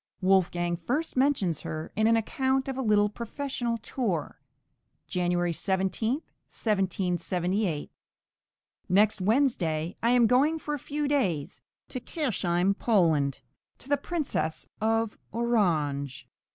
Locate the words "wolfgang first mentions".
0.19-1.61